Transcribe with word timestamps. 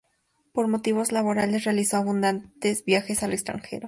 Por 0.51 0.67
motivos 0.67 1.11
laborales, 1.11 1.63
realizó 1.65 1.97
abundantes 1.97 2.83
viajes 2.85 3.21
al 3.21 3.33
extranjero. 3.33 3.79